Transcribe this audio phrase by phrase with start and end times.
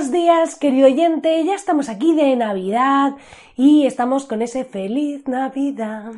[0.00, 1.44] Buenos días, querido oyente.
[1.44, 3.16] Ya estamos aquí de Navidad
[3.54, 6.12] y estamos con ese feliz Navidad.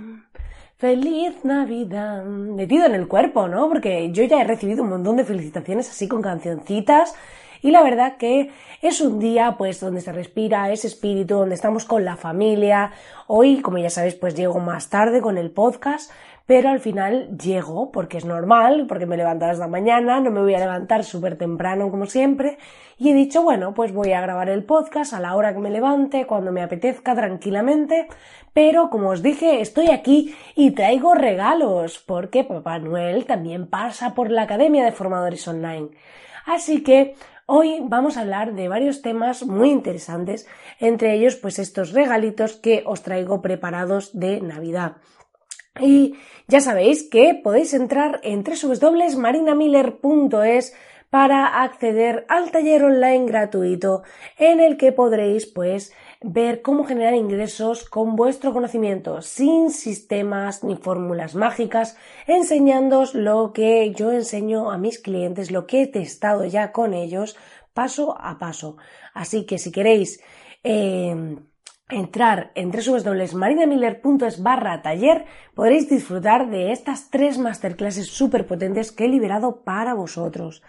[0.77, 2.23] Feliz Navidad.
[2.25, 3.69] Metido en el cuerpo, ¿no?
[3.69, 7.17] Porque yo ya he recibido un montón de felicitaciones así con cancioncitas.
[7.61, 11.85] Y la verdad que es un día pues donde se respira ese espíritu, donde estamos
[11.85, 12.93] con la familia.
[13.27, 16.13] Hoy, como ya sabéis, pues llego más tarde con el podcast,
[16.53, 20.43] pero al final llego porque es normal, porque me levanto a la mañana, no me
[20.43, 22.59] voy a levantar súper temprano como siempre
[22.99, 25.71] y he dicho, bueno, pues voy a grabar el podcast a la hora que me
[25.71, 28.07] levante, cuando me apetezca tranquilamente,
[28.53, 34.31] pero como os dije, estoy aquí y traigo regalos porque Papá Noel también pasa por
[34.31, 35.89] la Academia de Formadores Online.
[36.45, 37.15] Así que
[37.47, 40.47] Hoy vamos a hablar de varios temas muy interesantes,
[40.79, 44.99] entre ellos pues estos regalitos que os traigo preparados de Navidad.
[45.81, 46.17] Y
[46.49, 50.75] ya sabéis que podéis entrar en www.marinamiller.es
[51.13, 54.03] para acceder al taller online gratuito
[54.39, 55.93] en el que podréis pues
[56.23, 63.93] ver cómo generar ingresos con vuestro conocimiento sin sistemas ni fórmulas mágicas enseñándoos lo que
[63.93, 67.37] yo enseño a mis clientes lo que he testado ya con ellos
[67.75, 68.79] paso a paso.
[69.13, 70.19] Así que si queréis
[70.65, 71.37] eh,
[71.89, 79.09] entrar en www.marinamiller.es barra taller podréis disfrutar de estas tres masterclasses súper potentes que he
[79.09, 80.63] liberado para vosotros.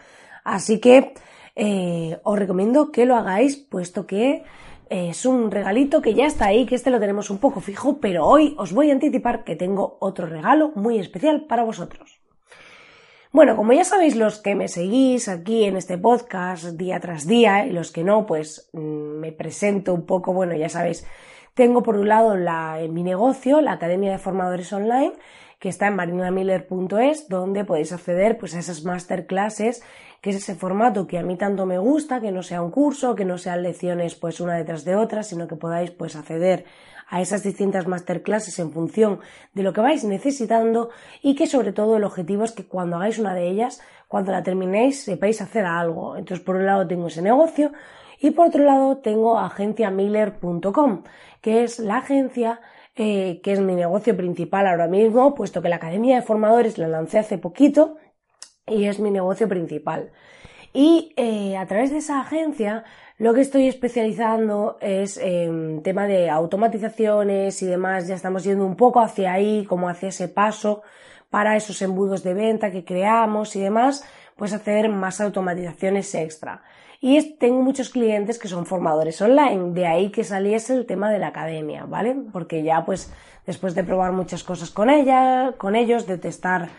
[0.44, 1.14] Así que
[1.56, 4.44] eh, os recomiendo que lo hagáis puesto que
[4.90, 8.00] eh, es un regalito que ya está ahí, que este lo tenemos un poco fijo,
[8.00, 12.23] pero hoy os voy a anticipar que tengo otro regalo muy especial para vosotros.
[13.34, 17.66] Bueno, como ya sabéis los que me seguís aquí en este podcast día tras día
[17.66, 21.04] y los que no, pues mm, me presento un poco, bueno, ya sabéis,
[21.56, 25.14] tengo por un lado la, mi negocio, la Academia de Formadores Online,
[25.64, 29.82] que está en marinamiller.es, donde podéis acceder pues, a esas masterclasses,
[30.20, 33.16] que es ese formato que a mí tanto me gusta, que no sea un curso,
[33.16, 36.66] que no sean lecciones pues una detrás de otra, sino que podáis pues acceder
[37.08, 39.22] a esas distintas masterclasses en función
[39.54, 40.90] de lo que vais necesitando
[41.22, 43.80] y que sobre todo el objetivo es que cuando hagáis una de ellas,
[44.10, 46.18] cuando la terminéis, sepáis hacer algo.
[46.18, 47.72] Entonces, por un lado tengo ese negocio
[48.20, 51.04] y por otro lado tengo agenciamiller.com,
[51.40, 52.60] que es la agencia
[52.96, 56.88] eh, que es mi negocio principal ahora mismo, puesto que la Academia de Formadores la
[56.88, 57.98] lancé hace poquito
[58.68, 60.12] y es mi negocio principal.
[60.74, 62.84] Y eh, a través de esa agencia
[63.20, 68.08] lo que estoy especializando es en tema de automatizaciones y demás.
[68.08, 70.82] Ya estamos yendo un poco hacia ahí, como hacia ese paso
[71.30, 74.04] para esos embudos de venta que creamos y demás,
[74.36, 76.64] pues hacer más automatizaciones extra.
[77.06, 81.20] Y tengo muchos clientes que son formadores online, de ahí que saliese el tema de
[81.20, 82.16] la academia, ¿vale?
[82.32, 83.12] Porque ya pues
[83.46, 86.70] después de probar muchas cosas con ella, con ellos, de testar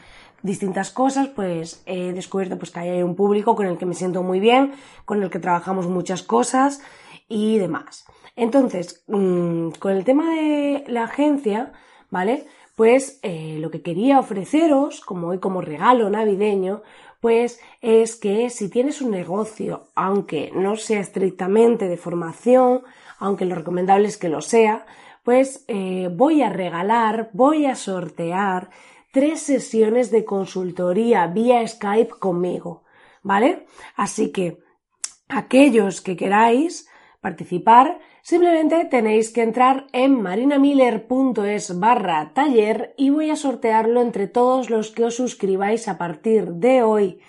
[0.41, 4.23] distintas cosas, pues he descubierto pues que hay un público con el que me siento
[4.23, 4.73] muy bien,
[5.05, 6.81] con el que trabajamos muchas cosas
[7.29, 8.07] y demás.
[8.35, 11.75] Entonces, mm, con el tema de la agencia,
[12.09, 12.47] ¿vale?
[12.77, 16.83] Pues eh, lo que quería ofreceros, como hoy como regalo navideño,
[17.25, 22.83] pues es que si tienes un negocio, aunque no sea estrictamente de formación,
[23.19, 24.85] aunque lo recomendable es que lo sea,
[25.23, 28.69] pues eh, voy a regalar, voy a sortear
[29.11, 32.85] tres sesiones de consultoría vía Skype conmigo,
[33.23, 33.65] ¿vale?
[33.97, 34.59] Así que
[35.27, 36.91] aquellos que queráis
[37.23, 44.71] participar, simplemente tenéis que entrar en marinamiller.es barra taller y voy a sortearlo entre todos
[44.71, 47.21] los que os suscribáis a partir de hoy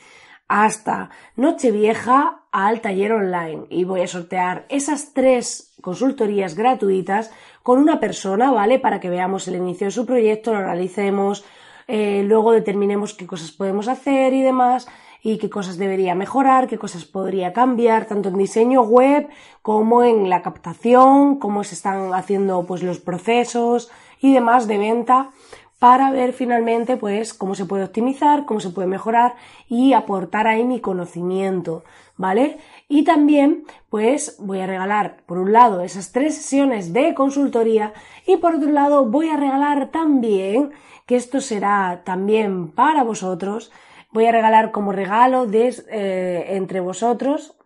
[0.48, 7.30] hasta Nochevieja al taller online y voy a sortear esas tres consultorías gratuitas
[7.62, 8.80] con una persona, ¿vale?
[8.80, 11.44] Para que veamos el inicio de su proyecto, lo analicemos,
[11.88, 14.88] eh, luego determinemos qué cosas podemos hacer y demás.
[15.26, 19.28] Y qué cosas debería mejorar, qué cosas podría cambiar, tanto en diseño web
[19.64, 23.90] como en la captación, cómo se están haciendo pues los procesos
[24.22, 25.32] y demás de venta
[25.80, 29.34] para ver finalmente pues cómo se puede optimizar, cómo se puede mejorar
[29.68, 31.84] y aportar ahí mi conocimiento,
[32.18, 32.60] ¿vale?
[32.88, 37.94] Y también pues voy a regalar por un lado esas tres sesiones de consultoría
[38.28, 40.70] y por otro lado voy a regalar también,
[41.08, 43.72] que esto será también para vosotros,
[44.16, 47.58] voy a regalar como regalo de, eh, entre vosotros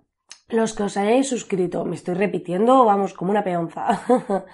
[0.49, 1.85] los que os hayáis suscrito.
[1.85, 4.01] Me estoy repitiendo, vamos, como una peonza.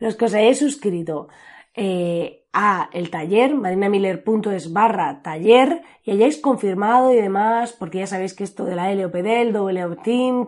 [0.00, 1.28] los que os hayáis suscrito
[1.74, 8.34] eh, a el taller, marinamiller.es barra taller, y hayáis confirmado y demás, porque ya sabéis
[8.34, 9.86] que esto de la LOPD, el doble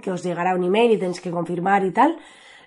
[0.03, 2.19] que os llegará un email y tenéis que confirmar y tal,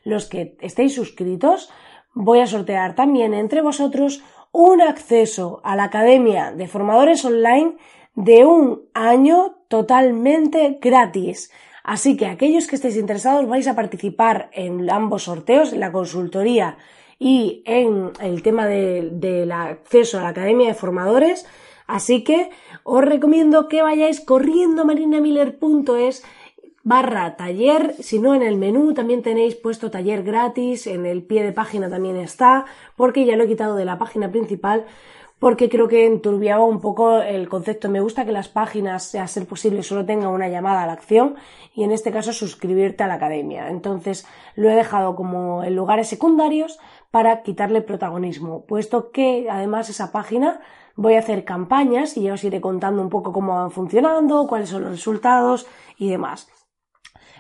[0.04, 1.69] los que estéis suscritos,
[2.16, 7.75] voy a sortear también entre vosotros un acceso a la Academia de Formadores Online
[8.15, 11.51] de un año totalmente gratis.
[11.83, 16.77] Así que aquellos que estéis interesados vais a participar en ambos sorteos, en la consultoría
[17.19, 21.45] y en el tema del acceso a la Academia de Formadores.
[21.88, 22.50] Así que
[22.83, 26.23] os recomiendo que vayáis corriendo a marinamiller.es
[26.83, 31.44] barra taller, si no en el menú también tenéis puesto taller gratis, en el pie
[31.44, 32.65] de página también está,
[32.95, 34.85] porque ya lo he quitado de la página principal,
[35.40, 37.90] porque creo que enturbiaba un poco el concepto.
[37.90, 41.36] Me gusta que las páginas, a ser posible, solo tengan una llamada a la acción
[41.74, 43.70] y en este caso suscribirte a la academia.
[43.70, 46.80] Entonces lo he dejado como en lugares secundarios
[47.12, 50.62] para quitarle protagonismo, puesto que además esa página
[50.96, 54.70] voy a hacer campañas y ya os iré contando un poco cómo van funcionando, cuáles
[54.70, 55.68] son los resultados
[55.98, 56.50] y demás.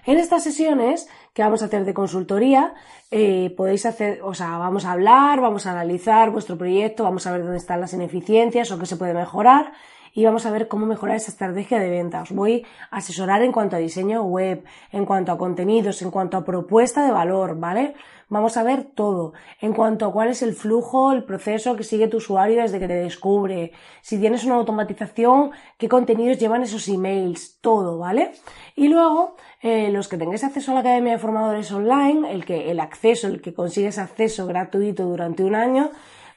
[0.07, 2.75] En estas sesiones que vamos a hacer de consultoría,
[3.09, 7.31] eh, podéis hacer, o sea, vamos a hablar, vamos a analizar vuestro proyecto, vamos a
[7.31, 9.73] ver dónde están las ineficiencias o qué se puede mejorar
[10.13, 12.21] y vamos a ver cómo mejorar esa estrategia de venta.
[12.21, 16.37] Os voy a asesorar en cuanto a diseño web, en cuanto a contenidos, en cuanto
[16.37, 17.95] a propuesta de valor, ¿vale?
[18.27, 19.33] Vamos a ver todo.
[19.61, 22.87] En cuanto a cuál es el flujo, el proceso que sigue tu usuario desde que
[22.87, 28.31] te descubre, si tienes una automatización, qué contenidos llevan esos emails, todo, ¿vale?
[28.75, 32.71] Y luego, eh, los que tengáis acceso a la Academia de Formadores Online, el que,
[32.71, 35.91] el acceso, el que consigues acceso gratuito durante un año,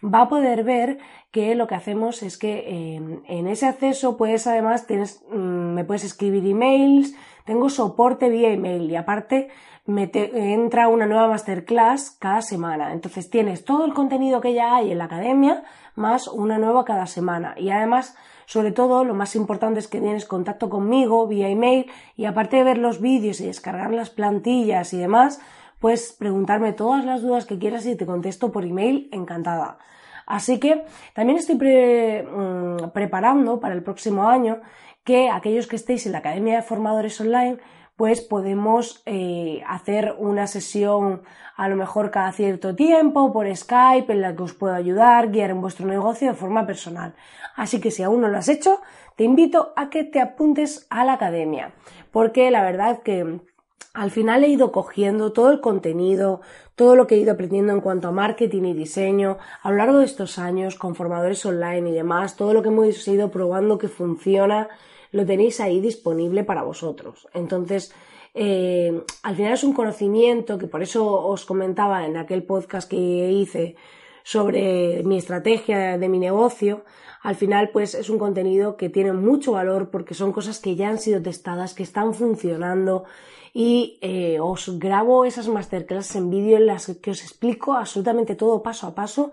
[0.05, 0.99] va a poder ver
[1.31, 5.85] que lo que hacemos es que em, en ese acceso puedes además tienes, mm, me
[5.85, 7.15] puedes escribir emails,
[7.49, 9.49] tengo soporte vía email y aparte
[9.87, 12.93] me entra una nueva masterclass cada semana.
[12.93, 15.65] Entonces tienes todo el contenido que ya hay en la academia
[15.95, 17.55] más una nueva cada semana.
[17.57, 18.15] Y además,
[18.45, 22.65] sobre todo, lo más importante es que tienes contacto conmigo vía email y aparte de
[22.65, 25.41] ver los vídeos y descargar las plantillas y demás,
[25.81, 29.79] puedes preguntarme todas las dudas que quieras y te contesto por email encantada.
[30.29, 30.85] Así que
[31.15, 34.61] también estoy mm, preparando para el próximo año
[35.03, 37.57] que aquellos que estéis en la Academia de Formadores Online
[37.97, 41.23] pues podemos eh, hacer una sesión
[41.57, 45.51] a lo mejor cada cierto tiempo por Skype en la que os puedo ayudar, guiar
[45.51, 47.15] en vuestro negocio de forma personal.
[47.57, 48.83] Así que si aún no lo has hecho,
[49.17, 51.73] te invito a que te apuntes a la academia,
[52.13, 53.41] porque la verdad que
[53.95, 56.41] al final he ido cogiendo todo el contenido,
[56.77, 59.99] todo lo que he ido aprendiendo en cuanto a marketing y diseño a lo largo
[59.99, 63.89] de estos años con formadores online y demás, todo lo que hemos ido probando que
[63.89, 64.69] funciona,
[65.11, 67.27] lo tenéis ahí disponible para vosotros.
[67.35, 67.93] Entonces,
[68.35, 72.97] eh, al final es un conocimiento que por eso os comentaba en aquel podcast que
[72.97, 73.75] hice
[74.23, 76.85] sobre mi estrategia de mi negocio,
[77.23, 80.89] al final pues es un contenido que tiene mucho valor porque son cosas que ya
[80.89, 83.05] han sido testadas, que están funcionando
[83.53, 88.63] y eh, os grabo esas masterclasses en vídeo en las que os explico absolutamente todo
[88.63, 89.33] paso a paso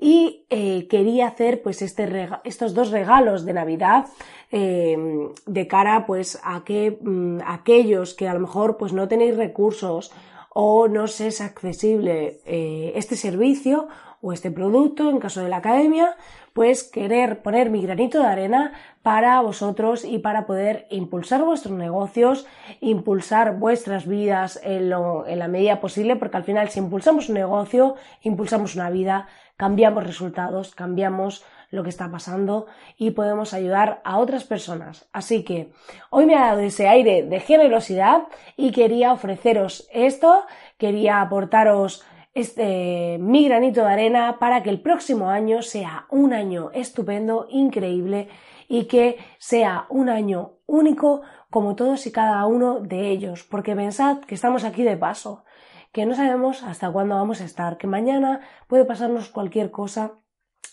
[0.00, 4.06] y eh, quería hacer pues este estos dos regalos de Navidad
[4.52, 9.36] em, de cara pues a que mm, aquellos que a lo mejor pues no tenéis
[9.36, 10.12] recursos
[10.60, 13.86] o no os es accesible eh, este servicio
[14.20, 16.16] o este producto en caso de la academia
[16.52, 18.72] pues querer poner mi granito de arena
[19.04, 22.44] para vosotros y para poder impulsar vuestros negocios,
[22.80, 28.74] impulsar vuestras vidas en, la medida posible, porque al final si impulsamos un negocio, impulsamos
[28.74, 35.08] una vida, cambiamos resultados, cambiamos lo que está pasando y podemos ayudar a otras personas.
[35.12, 35.72] Así que
[36.10, 40.44] hoy me ha dado ese aire de generosidad y quería ofreceros esto,
[40.78, 46.70] quería aportaros este, mi granito de arena para que el próximo año sea un año
[46.72, 48.28] estupendo, increíble
[48.68, 54.20] y que sea un año único como todos y cada uno de ellos, porque pensad
[54.20, 55.44] que estamos aquí de paso,
[55.92, 60.12] que no sabemos hasta cuándo vamos a estar, que mañana puede pasarnos cualquier cosa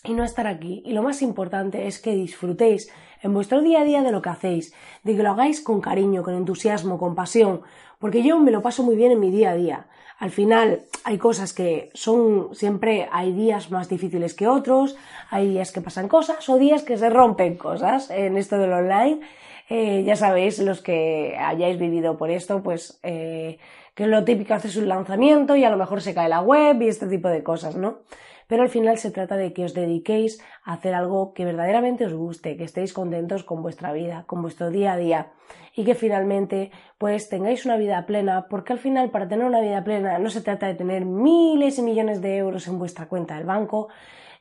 [0.04, 0.82] y no estar aquí.
[0.84, 2.90] Y lo más importante es que disfrutéis
[3.22, 6.22] en vuestro día a día de lo que hacéis, de que lo hagáis con cariño,
[6.22, 7.62] con entusiasmo, con pasión,
[7.98, 9.86] porque yo me lo paso muy bien en mi día a día.
[10.18, 14.96] Al final hay cosas que son siempre hay días más difíciles que otros,
[15.30, 19.20] hay días que pasan cosas o días que se rompen cosas en esto del online.
[19.68, 23.58] Eh, ya sabéis, los que hayáis vivido por esto, pues eh,
[23.94, 26.88] que lo típico, haces un lanzamiento y a lo mejor se cae la web y
[26.88, 27.98] este tipo de cosas, ¿no?
[28.46, 32.14] pero al final se trata de que os dediquéis a hacer algo que verdaderamente os
[32.14, 35.32] guste, que estéis contentos con vuestra vida, con vuestro día a día
[35.74, 39.84] y que finalmente pues tengáis una vida plena, porque al final para tener una vida
[39.84, 43.44] plena no se trata de tener miles y millones de euros en vuestra cuenta del
[43.44, 43.88] banco,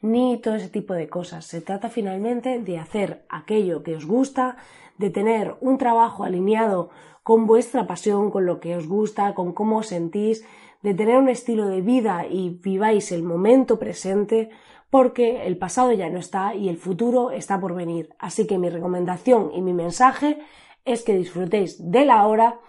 [0.01, 1.45] ni todo ese tipo de cosas.
[1.45, 4.57] Se trata finalmente de hacer aquello que os gusta,
[4.97, 6.89] de tener un trabajo alineado
[7.23, 10.45] con vuestra pasión, con lo que os gusta, con cómo os sentís,
[10.83, 14.51] de tener un estilo de vida y viváis el momento presente
[14.91, 18.09] porque el pasado ya no está y el futuro está por venir.
[18.19, 20.37] Así que mi recomendación y mi mensaje
[20.85, 22.59] es que disfrutéis de la hora,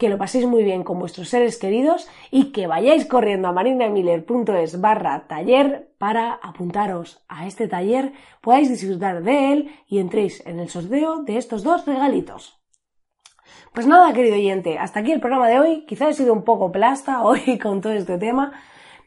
[0.00, 4.80] que lo paséis muy bien con vuestros seres queridos y que vayáis corriendo a marinamiller.es
[4.80, 10.70] barra taller para apuntaros a este taller, podáis disfrutar de él y entréis en el
[10.70, 12.58] sorteo de estos dos regalitos.
[13.74, 15.84] Pues nada, querido oyente, hasta aquí el programa de hoy.
[15.86, 18.52] Quizá he sido un poco plasta hoy con todo este tema,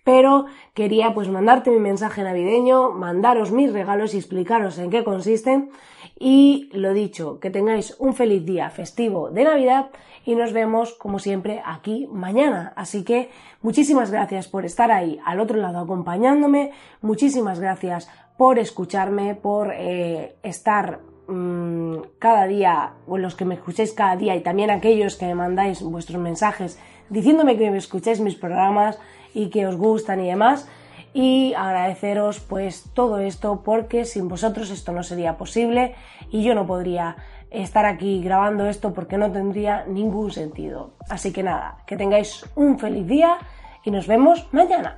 [0.04, 0.46] pero
[0.76, 5.72] quería pues mandarte mi mensaje navideño, mandaros mis regalos y explicaros en qué consisten.
[6.20, 9.90] Y lo dicho, que tengáis un feliz día festivo de Navidad
[10.26, 12.74] y nos vemos como siempre aquí mañana.
[12.76, 13.30] Así que
[13.62, 20.36] muchísimas gracias por estar ahí al otro lado acompañándome, muchísimas gracias por escucharme, por eh,
[20.44, 25.26] estar Mm, cada día, o los que me escucháis cada día, y también aquellos que
[25.26, 26.78] me mandáis vuestros mensajes
[27.10, 29.00] diciéndome que me escucháis mis programas
[29.34, 30.68] y que os gustan y demás.
[31.14, 35.96] Y agradeceros pues todo esto porque sin vosotros esto no sería posible
[36.32, 37.18] y yo no podría
[37.52, 40.92] estar aquí grabando esto porque no tendría ningún sentido.
[41.10, 43.38] Así que nada, que tengáis un feliz día
[43.84, 44.98] y nos vemos mañana.